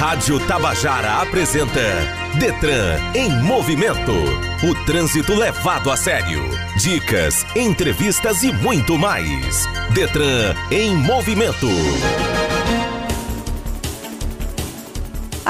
Rádio 0.00 0.40
Tabajara 0.46 1.20
apresenta 1.20 1.78
Detran 2.38 2.98
em 3.14 3.28
movimento. 3.42 4.14
O 4.66 4.74
trânsito 4.86 5.34
levado 5.34 5.90
a 5.90 5.96
sério. 5.96 6.40
Dicas, 6.78 7.44
entrevistas 7.54 8.42
e 8.42 8.50
muito 8.50 8.96
mais. 8.96 9.66
Detran 9.92 10.54
em 10.70 10.96
movimento. 10.96 11.68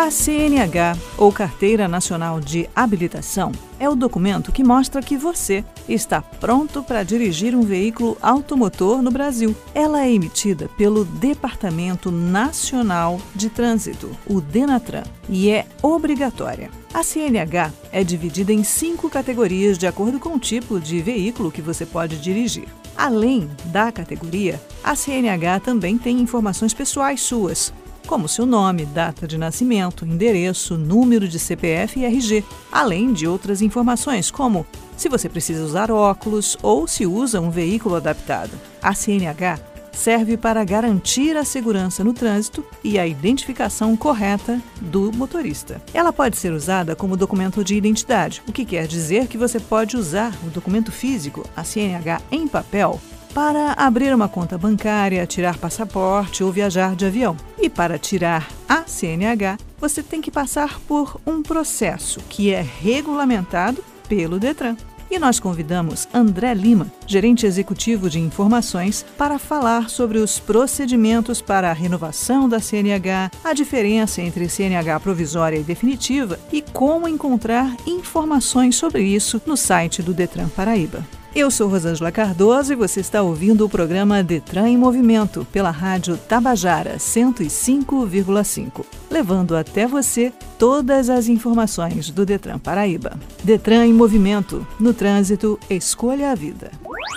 A 0.00 0.10
CNH, 0.10 0.96
ou 1.18 1.30
Carteira 1.30 1.86
Nacional 1.86 2.40
de 2.40 2.66
Habilitação, 2.74 3.52
é 3.78 3.86
o 3.86 3.94
documento 3.94 4.50
que 4.50 4.64
mostra 4.64 5.02
que 5.02 5.14
você 5.14 5.62
está 5.86 6.22
pronto 6.22 6.82
para 6.82 7.02
dirigir 7.02 7.54
um 7.54 7.60
veículo 7.60 8.16
automotor 8.22 9.02
no 9.02 9.10
Brasil. 9.10 9.54
Ela 9.74 10.06
é 10.06 10.10
emitida 10.10 10.70
pelo 10.78 11.04
Departamento 11.04 12.10
Nacional 12.10 13.20
de 13.34 13.50
Trânsito, 13.50 14.10
o 14.26 14.40
DENATRAN, 14.40 15.02
e 15.28 15.50
é 15.50 15.66
obrigatória. 15.82 16.70
A 16.94 17.02
CNH 17.02 17.70
é 17.92 18.02
dividida 18.02 18.54
em 18.54 18.64
cinco 18.64 19.10
categorias 19.10 19.76
de 19.76 19.86
acordo 19.86 20.18
com 20.18 20.30
o 20.30 20.40
tipo 20.40 20.80
de 20.80 21.02
veículo 21.02 21.52
que 21.52 21.60
você 21.60 21.84
pode 21.84 22.16
dirigir. 22.16 22.68
Além 22.96 23.50
da 23.66 23.92
categoria, 23.92 24.60
a 24.82 24.94
CNH 24.94 25.60
também 25.60 25.98
tem 25.98 26.20
informações 26.20 26.72
pessoais 26.72 27.20
suas, 27.20 27.70
como 28.10 28.28
seu 28.28 28.44
nome, 28.44 28.84
data 28.86 29.24
de 29.24 29.38
nascimento, 29.38 30.04
endereço, 30.04 30.76
número 30.76 31.28
de 31.28 31.38
CPF 31.38 32.00
e 32.00 32.04
RG, 32.04 32.44
além 32.72 33.12
de 33.12 33.24
outras 33.24 33.62
informações 33.62 34.32
como 34.32 34.66
se 34.96 35.08
você 35.08 35.28
precisa 35.28 35.62
usar 35.62 35.92
óculos 35.92 36.58
ou 36.60 36.88
se 36.88 37.06
usa 37.06 37.40
um 37.40 37.50
veículo 37.50 37.94
adaptado. 37.94 38.50
A 38.82 38.92
CNH 38.94 39.60
serve 39.92 40.36
para 40.36 40.64
garantir 40.64 41.36
a 41.36 41.44
segurança 41.44 42.02
no 42.02 42.12
trânsito 42.12 42.64
e 42.82 42.98
a 42.98 43.06
identificação 43.06 43.96
correta 43.96 44.60
do 44.80 45.12
motorista. 45.12 45.80
Ela 45.94 46.12
pode 46.12 46.36
ser 46.36 46.52
usada 46.52 46.96
como 46.96 47.16
documento 47.16 47.62
de 47.62 47.76
identidade, 47.76 48.42
o 48.48 48.52
que 48.52 48.64
quer 48.64 48.88
dizer 48.88 49.28
que 49.28 49.38
você 49.38 49.60
pode 49.60 49.96
usar 49.96 50.36
o 50.44 50.50
documento 50.50 50.90
físico, 50.90 51.48
a 51.56 51.62
CNH 51.62 52.20
em 52.32 52.48
papel, 52.48 53.00
para 53.34 53.72
abrir 53.72 54.14
uma 54.14 54.28
conta 54.28 54.58
bancária, 54.58 55.26
tirar 55.26 55.56
passaporte 55.58 56.42
ou 56.42 56.52
viajar 56.52 56.94
de 56.94 57.06
avião. 57.06 57.36
E 57.58 57.68
para 57.68 57.98
tirar 57.98 58.48
a 58.68 58.84
CNH, 58.86 59.58
você 59.78 60.02
tem 60.02 60.20
que 60.20 60.30
passar 60.30 60.80
por 60.80 61.20
um 61.26 61.42
processo 61.42 62.20
que 62.28 62.52
é 62.52 62.60
regulamentado 62.60 63.82
pelo 64.08 64.38
Detran. 64.38 64.76
E 65.10 65.18
nós 65.18 65.40
convidamos 65.40 66.06
André 66.14 66.54
Lima, 66.54 66.86
gerente 67.04 67.44
executivo 67.44 68.08
de 68.08 68.20
informações, 68.20 69.04
para 69.18 69.40
falar 69.40 69.90
sobre 69.90 70.18
os 70.18 70.38
procedimentos 70.38 71.42
para 71.42 71.68
a 71.68 71.72
renovação 71.72 72.48
da 72.48 72.60
CNH, 72.60 73.32
a 73.42 73.52
diferença 73.52 74.22
entre 74.22 74.48
CNH 74.48 75.00
provisória 75.00 75.58
e 75.58 75.64
definitiva 75.64 76.38
e 76.52 76.62
como 76.62 77.08
encontrar 77.08 77.74
informações 77.86 78.76
sobre 78.76 79.02
isso 79.02 79.42
no 79.44 79.56
site 79.56 80.00
do 80.00 80.14
Detran 80.14 80.48
Paraíba. 80.48 81.04
Eu 81.34 81.48
sou 81.48 81.68
Rosângela 81.68 82.10
Cardoso 82.10 82.72
e 82.72 82.76
você 82.76 82.98
está 82.98 83.22
ouvindo 83.22 83.64
o 83.64 83.68
programa 83.68 84.20
Detran 84.20 84.68
em 84.68 84.76
Movimento 84.76 85.46
pela 85.52 85.70
Rádio 85.70 86.16
Tabajara 86.16 86.96
105,5, 86.96 88.84
levando 89.08 89.54
até 89.54 89.86
você 89.86 90.32
todas 90.58 91.08
as 91.08 91.28
informações 91.28 92.10
do 92.10 92.26
Detran 92.26 92.58
Paraíba. 92.58 93.16
Detran 93.44 93.86
em 93.86 93.92
Movimento. 93.92 94.66
No 94.78 94.92
trânsito, 94.92 95.56
escolha 95.70 96.32
a 96.32 96.34
vida. 96.34 96.72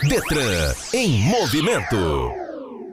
Detran 0.08 0.76
em 0.94 1.20
Movimento. 1.24 1.98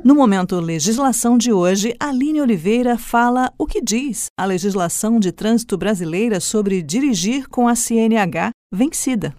No 0.03 0.15
momento 0.15 0.59
legislação 0.59 1.37
de 1.37 1.53
hoje, 1.53 1.95
Aline 2.01 2.41
Oliveira 2.41 2.97
fala 2.97 3.53
o 3.59 3.67
que 3.67 3.83
diz 3.83 4.29
a 4.39 4.47
legislação 4.47 5.21
de 5.21 5.31
trânsito 5.33 5.77
brasileira 5.77 6.41
sobre 6.41 6.81
dirigir 6.81 7.47
com 7.47 7.69
a 7.69 7.75
CNH 7.75 8.53
vencida. 8.73 9.35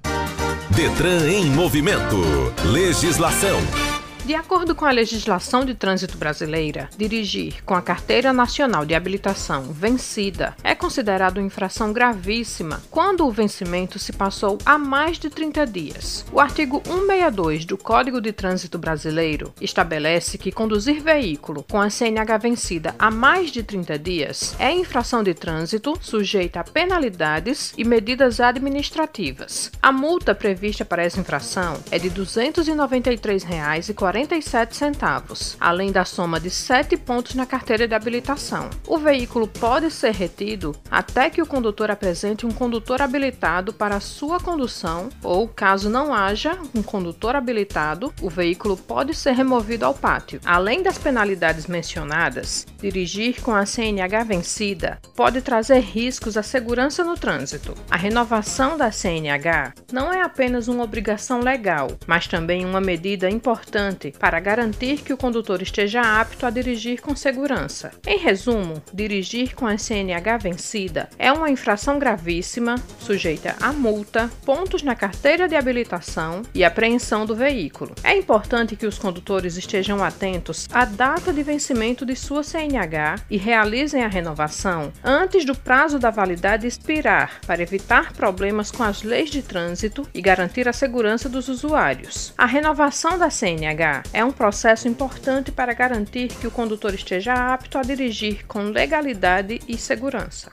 Detran 0.76 1.28
em 1.28 1.46
movimento. 1.46 2.22
Legislação. 2.64 3.91
De 4.24 4.36
acordo 4.36 4.76
com 4.76 4.86
a 4.86 4.92
legislação 4.92 5.66
de 5.66 5.74
trânsito 5.74 6.16
brasileira, 6.16 6.88
dirigir 6.96 7.64
com 7.66 7.74
a 7.74 7.82
Carteira 7.82 8.32
Nacional 8.32 8.86
de 8.86 8.94
Habilitação 8.94 9.64
vencida 9.74 10.56
é 10.64 10.76
considerado 10.76 11.42
infração 11.42 11.92
gravíssima 11.92 12.84
quando 12.92 13.26
o 13.26 13.32
vencimento 13.32 13.98
se 13.98 14.14
passou 14.14 14.60
há 14.64 14.78
mais 14.78 15.18
de 15.18 15.28
30 15.28 15.66
dias. 15.66 16.24
O 16.32 16.40
artigo 16.40 16.84
162 16.86 17.66
do 17.66 17.80
Código 17.80 18.22
de 18.22 18.32
Trânsito 18.32 18.78
Brasileiro 18.78 19.52
estabelece 19.60 20.38
que 20.38 20.52
conduzir 20.52 21.02
veículo 21.02 21.66
com 21.70 21.82
a 21.82 21.90
CNH 21.90 22.38
vencida 22.38 22.94
há 23.00 23.10
mais 23.10 23.50
de 23.50 23.64
30 23.64 23.98
dias 23.98 24.56
é 24.60 24.72
infração 24.72 25.24
de 25.24 25.34
trânsito 25.34 25.98
sujeita 26.00 26.60
a 26.60 26.64
penalidades 26.64 27.74
e 27.76 27.84
medidas 27.84 28.40
administrativas. 28.40 29.72
A 29.82 29.92
multa 29.92 30.36
prevista 30.36 30.86
para 30.86 31.04
essa 31.04 31.20
infração 31.20 31.80
é 31.90 31.98
de 31.98 32.10
R$ 32.10 32.22
293,40 32.22 34.11
47 34.12 34.76
centavos, 34.76 35.56
além 35.58 35.90
da 35.90 36.04
soma 36.04 36.38
de 36.38 36.50
7 36.50 36.98
pontos 36.98 37.34
na 37.34 37.46
carteira 37.46 37.88
de 37.88 37.96
habilitação. 37.96 38.70
O 38.86 38.98
veículo 38.98 39.48
pode 39.48 39.90
ser 39.90 40.12
retido 40.12 40.76
até 40.92 41.30
que 41.30 41.42
o 41.42 41.46
condutor 41.46 41.90
apresente 41.90 42.46
um 42.46 42.52
condutor 42.52 43.02
habilitado 43.02 43.72
para 43.72 44.02
sua 44.02 44.38
condução 44.38 45.08
ou, 45.24 45.48
caso 45.48 45.90
não 45.90 46.14
haja 46.14 46.58
um 46.76 46.84
condutor 46.84 47.38
habilitado, 47.38 48.14
o 48.22 48.30
veículo 48.30 48.76
pode 48.76 49.14
ser 49.14 49.32
removido 49.32 49.86
ao 49.86 49.94
pátio. 49.94 50.42
Além 50.44 50.84
das 50.84 50.98
penalidades 50.98 51.68
mencionadas, 51.68 52.68
dirigir 52.82 53.42
com 53.42 53.56
a 53.56 53.66
CNH 53.66 54.26
vencida 54.26 55.00
pode 55.16 55.42
trazer 55.42 55.80
riscos 55.80 56.36
à 56.36 56.44
segurança 56.44 57.02
no 57.02 57.16
trânsito. 57.16 57.74
A 57.90 57.96
renovação 57.96 58.78
da 58.78 58.92
CNH 58.92 59.74
não 59.90 60.12
é 60.12 60.22
apenas 60.22 60.68
uma 60.68 60.84
obrigação 60.84 61.40
legal, 61.40 61.88
mas 62.06 62.28
também 62.28 62.66
uma 62.66 62.82
medida 62.82 63.30
importante 63.30 64.01
importante 64.02 64.12
para 64.18 64.40
garantir 64.40 65.02
que 65.02 65.14
o 65.14 65.18
condutor 65.18 65.62
esteja 65.62 66.02
apto 66.02 66.46
a 66.46 66.50
dirigir 66.50 67.02
com 67.02 67.16
segurança. 67.16 67.92
Em 68.06 68.18
resumo, 68.18 68.82
dirigir 68.94 69.54
com 69.54 69.68
a 69.68 69.78
CNH 69.78 70.38
vencida 70.38 71.10
é 71.20 71.32
uma 71.32 71.50
infração 71.50 72.00
gravíssima, 72.00 72.76
sujeita 73.00 73.56
a 73.62 73.72
multa, 73.72 74.30
pontos 74.46 74.82
na 74.82 74.96
carteira 74.96 75.48
de 75.48 75.56
habilitação 75.56 76.42
e 76.54 76.64
apreensão 76.64 77.26
do 77.26 77.36
veículo. 77.36 77.94
É 78.04 78.16
importante 78.16 78.76
que 78.76 78.88
os 78.88 78.98
condutores 78.98 79.58
estejam 79.58 80.04
atentos 80.04 80.68
à 80.72 80.86
data 80.86 81.34
de 81.34 81.44
vencimento 81.44 82.06
de 82.06 82.16
sua 82.16 82.44
CNH 82.44 83.16
e 83.30 83.38
realizem 83.38 84.04
a 84.04 84.08
renovação 84.08 84.92
antes 85.04 85.46
do 85.46 85.56
prazo 85.56 86.00
da 86.00 86.10
validade 86.10 86.68
expirar, 86.68 87.40
para 87.46 87.62
evitar 87.62 88.14
problemas 88.14 88.72
com 88.72 88.84
as 88.84 89.04
leis 89.04 89.30
de 89.30 89.42
trânsito 89.42 90.08
e 90.14 90.22
garantir 90.22 90.68
a 90.68 90.74
segurança 90.74 91.28
dos 91.28 91.48
usuários. 91.48 92.34
A 92.38 92.46
renovação 92.46 93.18
da 93.18 93.30
CNH 93.30 93.91
é 94.14 94.24
um 94.24 94.32
processo 94.32 94.88
importante 94.88 95.52
para 95.52 95.74
garantir 95.74 96.30
que 96.30 96.48
o 96.48 96.52
condutor 96.52 96.94
esteja 96.94 97.34
apto 97.34 97.78
a 97.78 97.82
dirigir 97.82 98.46
com 98.48 98.64
legalidade 98.64 99.60
e 99.68 99.78
segurança. 99.78 100.52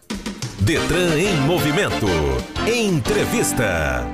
Detran 0.61 1.19
em 1.19 1.37
movimento. 1.47 2.07
Entrevista. 2.67 4.05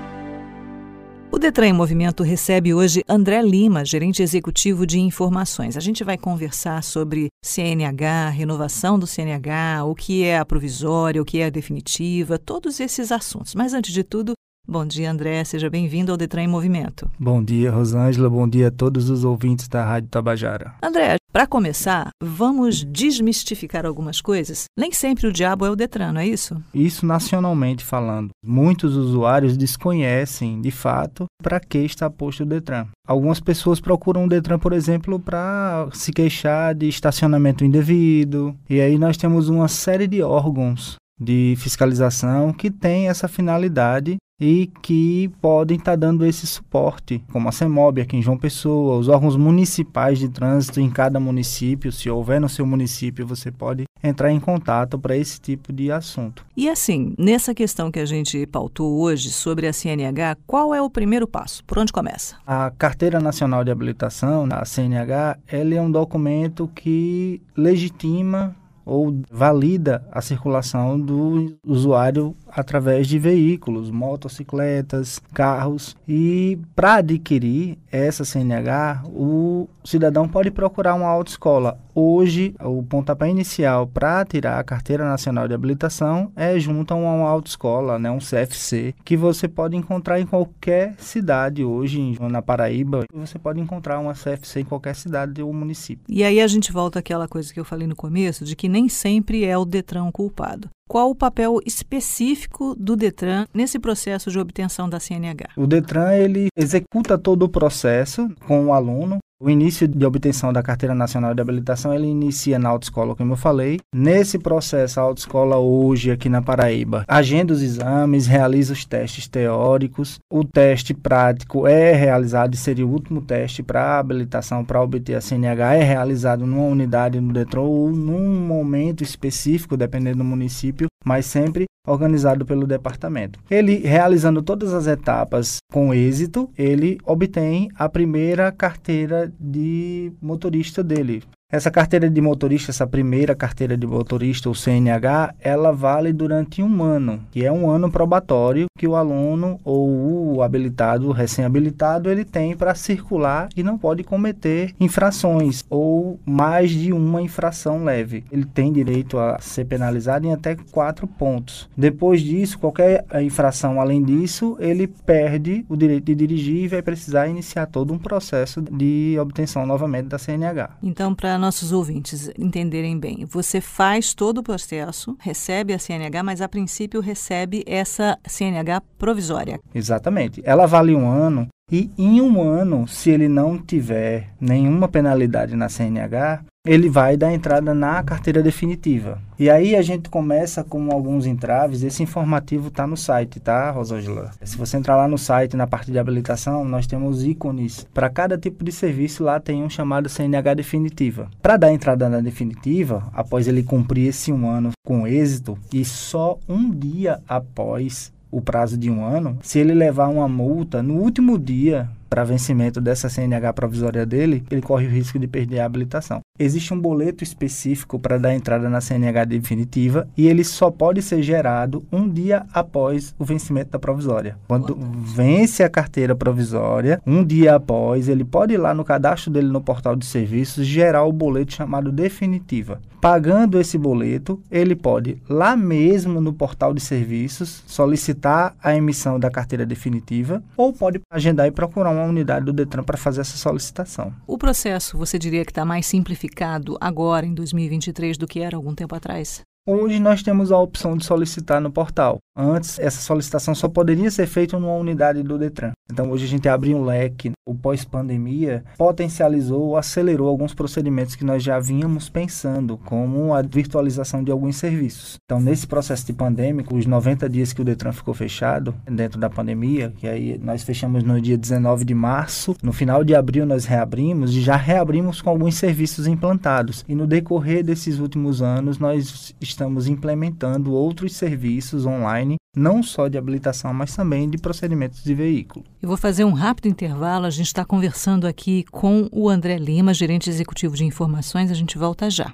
O 1.34 1.38
Detran 1.38 1.66
em 1.66 1.72
Movimento 1.72 2.22
recebe 2.22 2.72
hoje 2.72 3.02
André 3.08 3.42
Lima, 3.42 3.84
gerente 3.84 4.22
executivo 4.22 4.86
de 4.86 5.00
informações. 5.00 5.76
A 5.76 5.80
gente 5.80 6.04
vai 6.04 6.16
conversar 6.16 6.80
sobre 6.84 7.26
CNH, 7.44 8.28
renovação 8.28 8.96
do 8.96 9.04
CNH, 9.04 9.84
o 9.84 9.96
que 9.96 10.22
é 10.22 10.38
a 10.38 10.44
provisória, 10.44 11.20
o 11.20 11.24
que 11.24 11.38
é 11.38 11.46
a 11.46 11.50
definitiva, 11.50 12.38
todos 12.38 12.78
esses 12.78 13.10
assuntos. 13.10 13.52
Mas 13.56 13.74
antes 13.74 13.92
de 13.92 14.04
tudo, 14.04 14.34
Bom 14.66 14.86
dia, 14.86 15.10
André. 15.10 15.44
Seja 15.44 15.68
bem-vindo 15.68 16.10
ao 16.10 16.16
Detran 16.16 16.42
em 16.42 16.48
Movimento. 16.48 17.10
Bom 17.18 17.44
dia, 17.44 17.70
Rosângela. 17.70 18.30
Bom 18.30 18.48
dia 18.48 18.68
a 18.68 18.70
todos 18.70 19.10
os 19.10 19.22
ouvintes 19.22 19.68
da 19.68 19.84
Rádio 19.84 20.08
Tabajara. 20.08 20.74
André, 20.82 21.16
para 21.30 21.46
começar, 21.46 22.08
vamos 22.22 22.82
desmistificar 22.82 23.84
algumas 23.84 24.22
coisas. 24.22 24.64
Nem 24.74 24.90
sempre 24.90 25.26
o 25.26 25.32
diabo 25.32 25.66
é 25.66 25.70
o 25.70 25.76
Detran, 25.76 26.12
não 26.12 26.20
é 26.22 26.26
isso? 26.26 26.56
Isso 26.72 27.04
nacionalmente 27.04 27.84
falando. 27.84 28.30
Muitos 28.42 28.96
usuários 28.96 29.54
desconhecem, 29.54 30.62
de 30.62 30.70
fato, 30.70 31.26
para 31.42 31.60
que 31.60 31.78
está 31.78 32.08
posto 32.08 32.44
o 32.44 32.46
Detran. 32.46 32.86
Algumas 33.06 33.40
pessoas 33.40 33.80
procuram 33.80 34.24
o 34.24 34.28
Detran, 34.28 34.58
por 34.58 34.72
exemplo, 34.72 35.20
para 35.20 35.88
se 35.92 36.10
queixar 36.10 36.74
de 36.74 36.88
estacionamento 36.88 37.66
indevido. 37.66 38.56
E 38.70 38.80
aí 38.80 38.96
nós 38.96 39.18
temos 39.18 39.50
uma 39.50 39.68
série 39.68 40.06
de 40.06 40.22
órgãos 40.22 40.96
de 41.20 41.54
fiscalização 41.58 42.52
que 42.52 42.70
tem 42.70 43.08
essa 43.08 43.28
finalidade 43.28 44.16
e 44.40 44.70
que 44.82 45.28
podem 45.40 45.76
estar 45.76 45.92
tá 45.92 45.96
dando 45.96 46.26
esse 46.26 46.46
suporte, 46.46 47.22
como 47.32 47.48
a 47.48 47.52
CEMOB 47.52 48.00
aqui 48.00 48.16
em 48.16 48.22
João 48.22 48.36
Pessoa, 48.36 48.98
os 48.98 49.08
órgãos 49.08 49.36
municipais 49.36 50.18
de 50.18 50.28
trânsito 50.28 50.80
em 50.80 50.90
cada 50.90 51.20
município, 51.20 51.92
se 51.92 52.10
houver 52.10 52.40
no 52.40 52.48
seu 52.48 52.66
município, 52.66 53.26
você 53.26 53.50
pode 53.50 53.84
entrar 54.02 54.30
em 54.30 54.40
contato 54.40 54.98
para 54.98 55.16
esse 55.16 55.40
tipo 55.40 55.72
de 55.72 55.90
assunto. 55.90 56.44
E 56.56 56.68
assim, 56.68 57.14
nessa 57.18 57.54
questão 57.54 57.90
que 57.90 57.98
a 57.98 58.04
gente 58.04 58.46
pautou 58.46 59.00
hoje 59.00 59.30
sobre 59.30 59.66
a 59.66 59.72
CNH, 59.72 60.36
qual 60.46 60.74
é 60.74 60.82
o 60.82 60.90
primeiro 60.90 61.26
passo? 61.26 61.64
Por 61.64 61.78
onde 61.78 61.92
começa? 61.92 62.36
A 62.46 62.70
Carteira 62.70 63.20
Nacional 63.20 63.64
de 63.64 63.70
Habilitação, 63.70 64.46
a 64.50 64.64
CNH, 64.64 65.38
ela 65.46 65.74
é 65.74 65.80
um 65.80 65.90
documento 65.90 66.68
que 66.74 67.40
legitima 67.56 68.54
ou 68.84 69.18
valida 69.30 70.06
a 70.12 70.20
circulação 70.20 71.00
do 71.00 71.56
usuário 71.66 72.36
através 72.54 73.06
de 73.06 73.18
veículos, 73.18 73.90
motocicletas, 73.90 75.20
carros. 75.32 75.96
E 76.06 76.58
para 76.74 76.96
adquirir 76.96 77.78
essa 77.90 78.24
CNH, 78.24 79.02
o 79.06 79.68
cidadão 79.84 80.28
pode 80.28 80.50
procurar 80.50 80.94
uma 80.94 81.08
autoescola. 81.08 81.78
Hoje, 81.94 82.54
o 82.60 82.82
pontapé 82.82 83.28
inicial 83.28 83.86
para 83.86 84.24
tirar 84.24 84.58
a 84.58 84.64
carteira 84.64 85.04
nacional 85.04 85.46
de 85.46 85.54
habilitação 85.54 86.32
é 86.34 86.58
junto 86.58 86.92
a 86.92 86.96
uma 86.96 87.28
autoescola, 87.28 87.98
né, 87.98 88.10
um 88.10 88.18
CFC, 88.18 88.94
que 89.04 89.16
você 89.16 89.46
pode 89.46 89.76
encontrar 89.76 90.20
em 90.20 90.26
qualquer 90.26 90.94
cidade 90.98 91.64
hoje 91.64 92.16
na 92.20 92.42
Paraíba. 92.42 93.04
Você 93.12 93.38
pode 93.38 93.60
encontrar 93.60 94.00
uma 94.00 94.14
CFC 94.14 94.60
em 94.60 94.64
qualquer 94.64 94.96
cidade 94.96 95.42
ou 95.42 95.52
município. 95.52 96.04
E 96.08 96.24
aí 96.24 96.40
a 96.40 96.46
gente 96.46 96.72
volta 96.72 96.98
àquela 96.98 97.28
coisa 97.28 97.52
que 97.52 97.60
eu 97.60 97.64
falei 97.64 97.86
no 97.86 97.96
começo, 97.96 98.44
de 98.44 98.56
que 98.56 98.68
nem 98.68 98.88
sempre 98.88 99.44
é 99.44 99.56
o 99.56 99.64
Detran 99.64 100.10
culpado. 100.10 100.68
Qual 100.86 101.10
o 101.10 101.14
papel 101.14 101.60
específico 101.64 102.74
do 102.74 102.94
Detran 102.94 103.46
nesse 103.54 103.78
processo 103.78 104.30
de 104.30 104.38
obtenção 104.38 104.88
da 104.88 105.00
CNH? 105.00 105.48
O 105.56 105.66
Detran 105.66 106.12
ele 106.12 106.48
executa 106.56 107.16
todo 107.16 107.44
o 107.44 107.48
processo 107.48 108.28
com 108.46 108.66
o 108.66 108.72
aluno, 108.72 109.18
o 109.40 109.50
início 109.50 109.86
de 109.88 110.06
obtenção 110.06 110.52
da 110.52 110.62
Carteira 110.62 110.94
Nacional 110.94 111.34
de 111.34 111.40
Habilitação, 111.40 111.92
ele 111.92 112.06
inicia 112.06 112.58
na 112.58 112.68
autoescola, 112.68 113.14
como 113.14 113.32
eu 113.32 113.36
falei. 113.36 113.80
Nesse 113.94 114.38
processo, 114.38 115.00
a 115.00 115.02
autoescola 115.02 115.58
hoje, 115.58 116.10
aqui 116.10 116.28
na 116.28 116.40
Paraíba, 116.40 117.04
agenda 117.08 117.52
os 117.52 117.62
exames, 117.62 118.26
realiza 118.26 118.72
os 118.72 118.84
testes 118.84 119.28
teóricos. 119.28 120.18
O 120.32 120.44
teste 120.44 120.94
prático 120.94 121.66
é 121.66 121.92
realizado, 121.92 122.54
e 122.54 122.56
seria 122.56 122.86
o 122.86 122.90
último 122.90 123.20
teste 123.20 123.62
para 123.62 123.98
habilitação, 123.98 124.64
para 124.64 124.82
obter 124.82 125.14
a 125.14 125.20
CNH, 125.20 125.74
é 125.74 125.82
realizado 125.82 126.46
numa 126.46 126.66
unidade 126.66 127.20
no 127.20 127.32
Detran 127.32 127.62
ou 127.62 127.90
num 127.90 128.46
momento 128.46 129.02
específico, 129.02 129.76
dependendo 129.76 130.18
do 130.18 130.24
município, 130.24 130.86
mas 131.04 131.26
sempre 131.26 131.66
organizado 131.86 132.46
pelo 132.46 132.66
departamento. 132.66 133.38
Ele 133.50 133.78
realizando 133.78 134.42
todas 134.42 134.72
as 134.72 134.86
etapas 134.86 135.58
com 135.70 135.92
êxito, 135.92 136.50
ele 136.56 136.98
obtém 137.04 137.68
a 137.74 137.88
primeira 137.88 138.50
carteira 138.50 139.23
de 139.38 140.12
motorista 140.20 140.82
dele. 140.82 141.22
Essa 141.54 141.70
carteira 141.70 142.10
de 142.10 142.20
motorista, 142.20 142.72
essa 142.72 142.84
primeira 142.84 143.32
carteira 143.32 143.76
de 143.76 143.86
motorista, 143.86 144.50
o 144.50 144.54
CNH, 144.56 145.36
ela 145.40 145.70
vale 145.70 146.12
durante 146.12 146.60
um 146.60 146.82
ano, 146.82 147.20
que 147.30 147.44
é 147.44 147.52
um 147.52 147.70
ano 147.70 147.88
probatório 147.88 148.66
que 148.76 148.88
o 148.88 148.96
aluno 148.96 149.60
ou 149.64 150.34
o 150.34 150.42
habilitado, 150.42 151.12
recém-habilitado, 151.12 152.10
ele 152.10 152.24
tem 152.24 152.56
para 152.56 152.74
circular 152.74 153.48
e 153.56 153.62
não 153.62 153.78
pode 153.78 154.02
cometer 154.02 154.74
infrações 154.80 155.64
ou 155.70 156.18
mais 156.26 156.72
de 156.72 156.92
uma 156.92 157.22
infração 157.22 157.84
leve. 157.84 158.24
Ele 158.32 158.44
tem 158.44 158.72
direito 158.72 159.16
a 159.16 159.38
ser 159.38 159.64
penalizado 159.66 160.26
em 160.26 160.32
até 160.32 160.56
quatro 160.72 161.06
pontos. 161.06 161.70
Depois 161.76 162.20
disso, 162.20 162.58
qualquer 162.58 163.06
infração 163.22 163.80
além 163.80 164.02
disso, 164.02 164.56
ele 164.58 164.88
perde 164.88 165.64
o 165.68 165.76
direito 165.76 166.06
de 166.06 166.16
dirigir 166.16 166.64
e 166.64 166.68
vai 166.68 166.82
precisar 166.82 167.28
iniciar 167.28 167.66
todo 167.66 167.94
um 167.94 167.98
processo 167.98 168.60
de 168.60 169.16
obtenção 169.20 169.64
novamente 169.64 170.08
da 170.08 170.18
CNH. 170.18 170.70
Então, 170.82 171.14
para 171.14 171.43
nossos 171.44 171.72
ouvintes 171.72 172.30
entenderem 172.38 172.98
bem, 172.98 173.26
você 173.26 173.60
faz 173.60 174.14
todo 174.14 174.38
o 174.38 174.42
processo, 174.42 175.14
recebe 175.20 175.74
a 175.74 175.78
CNH, 175.78 176.22
mas 176.22 176.40
a 176.40 176.48
princípio 176.48 177.02
recebe 177.02 177.62
essa 177.66 178.18
CNH 178.26 178.80
provisória. 178.96 179.60
Exatamente. 179.74 180.40
Ela 180.42 180.64
vale 180.64 180.94
um 180.94 181.06
ano 181.06 181.46
e 181.70 181.90
em 181.98 182.20
um 182.20 182.40
ano, 182.40 182.88
se 182.88 183.10
ele 183.10 183.28
não 183.28 183.58
tiver 183.58 184.30
nenhuma 184.40 184.88
penalidade 184.88 185.54
na 185.54 185.68
CNH, 185.68 186.44
ele 186.66 186.88
vai 186.88 187.14
dar 187.14 187.30
entrada 187.30 187.74
na 187.74 188.02
carteira 188.02 188.42
definitiva. 188.42 189.20
E 189.38 189.50
aí 189.50 189.76
a 189.76 189.82
gente 189.82 190.08
começa 190.08 190.64
com 190.64 190.90
alguns 190.90 191.26
entraves. 191.26 191.82
Esse 191.82 192.02
informativo 192.02 192.68
está 192.68 192.86
no 192.86 192.96
site, 192.96 193.38
tá, 193.38 193.70
Rosângela? 193.70 194.30
Se 194.42 194.56
você 194.56 194.78
entrar 194.78 194.96
lá 194.96 195.06
no 195.06 195.18
site, 195.18 195.58
na 195.58 195.66
parte 195.66 195.92
de 195.92 195.98
habilitação, 195.98 196.64
nós 196.64 196.86
temos 196.86 197.22
ícones. 197.22 197.86
Para 197.92 198.08
cada 198.08 198.38
tipo 198.38 198.64
de 198.64 198.72
serviço, 198.72 199.22
lá 199.22 199.38
tem 199.38 199.62
um 199.62 199.68
chamado 199.68 200.08
CNH 200.08 200.54
definitiva. 200.54 201.28
Para 201.42 201.58
dar 201.58 201.70
entrada 201.70 202.08
na 202.08 202.20
definitiva, 202.20 203.10
após 203.12 203.46
ele 203.46 203.62
cumprir 203.62 204.08
esse 204.08 204.32
um 204.32 204.48
ano 204.48 204.70
com 204.86 205.06
êxito, 205.06 205.58
e 205.70 205.84
só 205.84 206.38
um 206.48 206.70
dia 206.70 207.20
após 207.28 208.10
o 208.30 208.40
prazo 208.40 208.78
de 208.78 208.90
um 208.90 209.04
ano, 209.04 209.38
se 209.42 209.58
ele 209.58 209.74
levar 209.74 210.08
uma 210.08 210.26
multa 210.26 210.82
no 210.82 210.94
último 210.94 211.38
dia 211.38 211.88
para 212.14 212.22
vencimento 212.22 212.80
dessa 212.80 213.08
CNH 213.08 213.52
provisória 213.54 214.06
dele, 214.06 214.44
ele 214.48 214.62
corre 214.62 214.86
o 214.86 214.90
risco 214.90 215.18
de 215.18 215.26
perder 215.26 215.58
a 215.58 215.64
habilitação. 215.64 216.20
Existe 216.38 216.72
um 216.72 216.80
boleto 216.80 217.24
específico 217.24 217.98
para 217.98 218.18
dar 218.18 218.32
entrada 218.32 218.70
na 218.70 218.80
CNH 218.80 219.24
definitiva 219.24 220.06
e 220.16 220.28
ele 220.28 220.44
só 220.44 220.70
pode 220.70 221.02
ser 221.02 221.24
gerado 221.24 221.84
um 221.90 222.08
dia 222.08 222.46
após 222.52 223.12
o 223.18 223.24
vencimento 223.24 223.72
da 223.72 223.80
provisória. 223.80 224.38
Quando 224.46 224.76
vence 224.76 225.64
a 225.64 225.68
carteira 225.68 226.14
provisória, 226.14 227.02
um 227.04 227.24
dia 227.24 227.56
após, 227.56 228.08
ele 228.08 228.24
pode 228.24 228.54
ir 228.54 228.58
lá 228.58 228.72
no 228.72 228.84
cadastro 228.84 229.32
dele 229.32 229.48
no 229.48 229.60
portal 229.60 229.96
de 229.96 230.06
serviços 230.06 230.64
gerar 230.64 231.02
o 231.02 231.12
boleto 231.12 231.54
chamado 231.54 231.90
definitiva. 231.90 232.80
Pagando 233.04 233.60
esse 233.60 233.76
boleto, 233.76 234.40
ele 234.50 234.74
pode 234.74 235.18
lá 235.28 235.54
mesmo 235.54 236.22
no 236.22 236.32
portal 236.32 236.72
de 236.72 236.80
serviços 236.80 237.62
solicitar 237.66 238.56
a 238.62 238.74
emissão 238.74 239.20
da 239.20 239.30
carteira 239.30 239.66
definitiva 239.66 240.42
ou 240.56 240.72
pode 240.72 241.02
agendar 241.10 241.46
e 241.46 241.50
procurar 241.50 241.90
uma 241.90 242.03
unidade 242.04 242.46
do 242.46 242.52
Detran 242.52 242.82
para 242.82 242.96
fazer 242.96 243.20
essa 243.22 243.36
solicitação. 243.36 244.12
O 244.26 244.38
processo, 244.38 244.96
você 244.96 245.18
diria 245.18 245.44
que 245.44 245.50
está 245.50 245.64
mais 245.64 245.86
simplificado 245.86 246.76
agora, 246.80 247.26
em 247.26 247.34
2023, 247.34 248.16
do 248.16 248.26
que 248.26 248.40
era 248.40 248.56
algum 248.56 248.74
tempo 248.74 248.94
atrás? 248.94 249.42
Hoje 249.66 249.98
nós 249.98 250.22
temos 250.22 250.52
a 250.52 250.58
opção 250.58 250.96
de 250.96 251.04
solicitar 251.04 251.60
no 251.60 251.72
portal. 251.72 252.18
Antes, 252.36 252.80
essa 252.80 253.00
solicitação 253.00 253.54
só 253.54 253.68
poderia 253.68 254.10
ser 254.10 254.26
feita 254.26 254.58
numa 254.58 254.74
unidade 254.74 255.22
do 255.22 255.38
Detran. 255.38 255.72
Então, 255.90 256.10
hoje 256.10 256.24
a 256.24 256.28
gente 256.28 256.48
abriu 256.48 256.78
um 256.78 256.84
leque. 256.84 257.30
O 257.46 257.54
pós-pandemia 257.54 258.64
potencializou 258.78 259.60
ou 259.60 259.76
acelerou 259.76 260.28
alguns 260.28 260.54
procedimentos 260.54 261.14
que 261.14 261.24
nós 261.24 261.42
já 261.42 261.60
vínhamos 261.60 262.08
pensando, 262.08 262.78
como 262.78 263.34
a 263.34 263.42
virtualização 263.42 264.24
de 264.24 264.32
alguns 264.32 264.56
serviços. 264.56 265.18
Então, 265.26 265.38
nesse 265.38 265.66
processo 265.66 266.06
de 266.06 266.14
pandêmico, 266.14 266.74
os 266.74 266.86
90 266.86 267.28
dias 267.28 267.52
que 267.52 267.60
o 267.60 267.64
Detran 267.64 267.92
ficou 267.92 268.14
fechado, 268.14 268.74
dentro 268.90 269.20
da 269.20 269.28
pandemia, 269.28 269.92
que 269.98 270.08
aí 270.08 270.40
nós 270.42 270.62
fechamos 270.62 271.04
no 271.04 271.20
dia 271.20 271.36
19 271.36 271.84
de 271.84 271.94
março, 271.94 272.56
no 272.62 272.72
final 272.72 273.04
de 273.04 273.14
abril 273.14 273.44
nós 273.44 273.66
reabrimos 273.66 274.34
e 274.34 274.40
já 274.40 274.56
reabrimos 274.56 275.20
com 275.20 275.28
alguns 275.28 275.56
serviços 275.56 276.06
implantados. 276.06 276.82
E 276.88 276.94
no 276.94 277.06
decorrer 277.06 277.62
desses 277.62 277.98
últimos 277.98 278.40
anos, 278.40 278.78
nós 278.78 279.34
estamos 279.38 279.86
implementando 279.86 280.72
outros 280.72 281.14
serviços 281.14 281.84
online, 281.84 282.23
não 282.56 282.82
só 282.82 283.08
de 283.08 283.18
habilitação, 283.18 283.72
mas 283.74 283.94
também 283.94 284.28
de 284.28 284.38
procedimentos 284.38 285.02
de 285.02 285.14
veículo. 285.14 285.64
Eu 285.82 285.88
vou 285.88 285.96
fazer 285.96 286.24
um 286.24 286.32
rápido 286.32 286.68
intervalo. 286.68 287.26
A 287.26 287.30
gente 287.30 287.46
está 287.46 287.64
conversando 287.64 288.26
aqui 288.26 288.64
com 288.70 289.08
o 289.12 289.28
André 289.28 289.58
Lima, 289.58 289.92
gerente 289.92 290.30
executivo 290.30 290.76
de 290.76 290.84
informações. 290.84 291.50
A 291.50 291.54
gente 291.54 291.76
volta 291.76 292.08
já. 292.10 292.32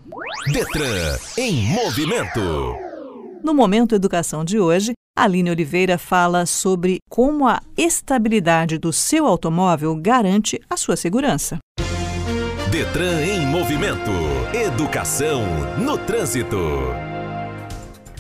Detran 0.53 1.17
em 1.39 1.67
movimento. 1.69 2.41
No 3.43 3.55
Momento 3.55 3.95
Educação 3.95 4.45
de 4.45 4.59
hoje, 4.59 4.93
Aline 5.17 5.51
Oliveira 5.51 5.99
fala 5.99 6.47
sobre 6.47 6.99
como 7.09 7.49
a 7.49 7.61
estabilidade 7.77 8.79
do 8.79 8.93
seu 8.93 9.27
automóvel 9.27 9.97
garante 9.97 10.61
a 10.69 10.77
sua 10.77 10.97
segurança. 10.97 11.59
Detran 12.71 13.23
em 13.25 13.47
movimento. 13.47 14.13
Educação 14.55 15.43
no 15.79 15.99
trânsito. 15.99 17.10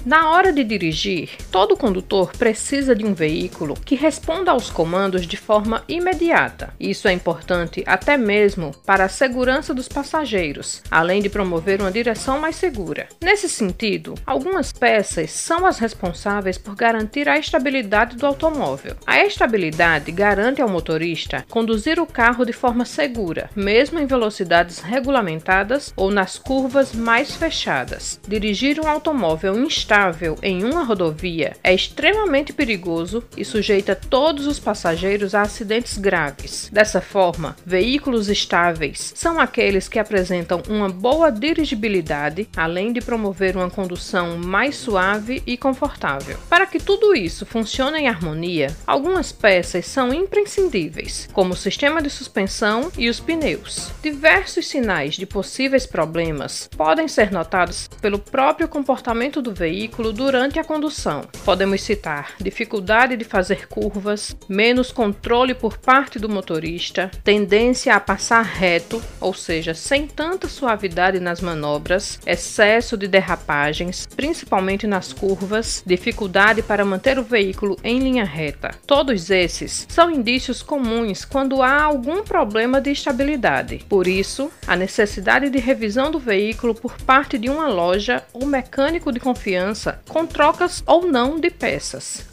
Na 0.04 0.30
hora 0.30 0.50
de 0.50 0.64
dirigir, 0.64 1.28
todo 1.52 1.76
condutor 1.76 2.32
precisa 2.32 2.94
de 2.94 3.04
um 3.04 3.12
veículo 3.12 3.74
que 3.84 3.94
responda 3.94 4.50
aos 4.50 4.70
comandos 4.70 5.26
de 5.26 5.36
forma 5.36 5.84
imediata. 5.86 6.72
Isso 6.80 7.06
é 7.06 7.12
importante 7.12 7.84
até 7.86 8.16
mesmo 8.16 8.74
para 8.86 9.04
a 9.04 9.08
segurança 9.10 9.74
dos 9.74 9.88
passageiros, 9.88 10.82
além 10.90 11.20
de 11.20 11.28
promover 11.28 11.82
uma 11.82 11.90
direção 11.90 12.40
mais 12.40 12.56
segura. 12.56 13.08
Nesse 13.22 13.46
sentido, 13.46 14.14
algumas 14.24 14.72
peças 14.72 15.32
são 15.32 15.66
as 15.66 15.78
responsáveis 15.78 16.56
por 16.56 16.74
garantir 16.74 17.28
a 17.28 17.38
estabilidade 17.38 18.16
do 18.16 18.26
automóvel. 18.26 18.96
A 19.06 19.22
estabilidade 19.22 20.10
garante 20.12 20.62
ao 20.62 20.68
motorista 20.68 21.44
conduzir 21.50 22.00
o 22.00 22.06
carro 22.06 22.46
de 22.46 22.54
forma 22.54 22.86
segura, 22.86 23.50
mesmo 23.54 23.98
em 23.98 24.06
velocidades 24.06 24.78
regulamentadas 24.78 25.92
ou 25.94 26.10
nas 26.10 26.38
curvas 26.38 26.94
mais 26.94 27.36
fechadas. 27.36 28.18
Dirigir 28.26 28.80
um 28.80 28.88
automóvel 28.88 29.58
instável 29.62 29.89
estável 29.90 30.38
em 30.40 30.62
uma 30.62 30.84
rodovia 30.84 31.56
é 31.64 31.74
extremamente 31.74 32.52
perigoso 32.52 33.24
e 33.36 33.44
sujeita 33.44 33.96
todos 33.96 34.46
os 34.46 34.60
passageiros 34.60 35.34
a 35.34 35.42
acidentes 35.42 35.98
graves. 35.98 36.70
Dessa 36.72 37.00
forma, 37.00 37.56
veículos 37.66 38.28
estáveis 38.28 39.12
são 39.16 39.40
aqueles 39.40 39.88
que 39.88 39.98
apresentam 39.98 40.62
uma 40.68 40.88
boa 40.88 41.32
dirigibilidade, 41.32 42.48
além 42.56 42.92
de 42.92 43.00
promover 43.00 43.56
uma 43.56 43.68
condução 43.68 44.38
mais 44.38 44.76
suave 44.76 45.42
e 45.44 45.56
confortável. 45.56 46.38
Para 46.48 46.66
que 46.66 46.78
tudo 46.78 47.12
isso 47.12 47.44
funcione 47.44 47.98
em 47.98 48.08
harmonia, 48.08 48.68
algumas 48.86 49.32
peças 49.32 49.86
são 49.86 50.14
imprescindíveis, 50.14 51.28
como 51.32 51.54
o 51.54 51.56
sistema 51.56 52.00
de 52.00 52.10
suspensão 52.10 52.92
e 52.96 53.08
os 53.08 53.18
pneus. 53.18 53.90
Diversos 54.00 54.68
sinais 54.68 55.14
de 55.14 55.26
possíveis 55.26 55.84
problemas 55.84 56.70
podem 56.76 57.08
ser 57.08 57.32
notados 57.32 57.88
pelo 58.00 58.20
próprio 58.20 58.68
comportamento 58.68 59.42
do 59.42 59.52
veículo 59.52 59.79
durante 59.88 60.58
a 60.58 60.64
condução. 60.64 61.22
Podemos 61.44 61.80
citar 61.80 62.32
dificuldade 62.40 63.16
de 63.16 63.24
fazer 63.24 63.68
curvas, 63.68 64.36
menos 64.48 64.92
controle 64.92 65.54
por 65.54 65.78
parte 65.78 66.18
do 66.18 66.28
motorista, 66.28 67.10
tendência 67.24 67.94
a 67.94 68.00
passar 68.00 68.42
reto, 68.42 69.02
ou 69.20 69.32
seja, 69.32 69.72
sem 69.72 70.06
tanta 70.06 70.48
suavidade 70.48 71.20
nas 71.20 71.40
manobras, 71.40 72.18
excesso 72.26 72.96
de 72.96 73.08
derrapagens, 73.08 74.06
principalmente 74.14 74.86
nas 74.86 75.12
curvas, 75.12 75.82
dificuldade 75.86 76.62
para 76.62 76.84
manter 76.84 77.18
o 77.18 77.24
veículo 77.24 77.76
em 77.82 77.98
linha 77.98 78.24
reta. 78.24 78.74
Todos 78.86 79.30
esses 79.30 79.86
são 79.88 80.10
indícios 80.10 80.62
comuns 80.62 81.24
quando 81.24 81.62
há 81.62 81.82
algum 81.82 82.22
problema 82.22 82.80
de 82.80 82.90
estabilidade. 82.90 83.84
Por 83.88 84.06
isso, 84.06 84.50
a 84.66 84.76
necessidade 84.76 85.48
de 85.48 85.58
revisão 85.58 86.10
do 86.10 86.18
veículo 86.18 86.74
por 86.74 86.96
parte 86.98 87.38
de 87.38 87.48
uma 87.48 87.68
loja 87.68 88.22
ou 88.32 88.46
mecânico 88.46 89.12
de 89.12 89.20
confiança 89.20 89.69
com 90.08 90.26
trocas 90.26 90.82
ou 90.86 91.06
não 91.06 91.38
de 91.38 91.50
peças. 91.50 92.26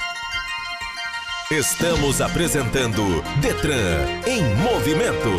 Estamos 1.49 2.19
apresentando 2.19 3.01
Detran 3.41 4.05
em 4.27 4.43
movimento. 4.55 5.29